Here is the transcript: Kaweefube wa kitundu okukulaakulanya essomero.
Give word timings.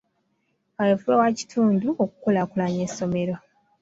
Kaweefube 0.75 1.15
wa 1.21 1.29
kitundu 1.37 1.87
okukulaakulanya 2.03 2.81
essomero. 2.87 3.35